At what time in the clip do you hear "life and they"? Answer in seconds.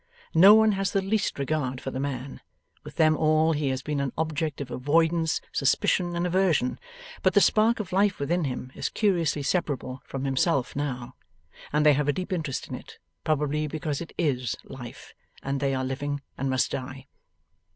14.63-15.75